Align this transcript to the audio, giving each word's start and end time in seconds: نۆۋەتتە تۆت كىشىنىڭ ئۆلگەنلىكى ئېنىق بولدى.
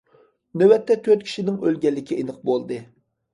نۆۋەتتە 0.61 0.97
تۆت 1.07 1.25
كىشىنىڭ 1.27 1.59
ئۆلگەنلىكى 1.67 2.19
ئېنىق 2.23 2.41
بولدى. 2.51 2.81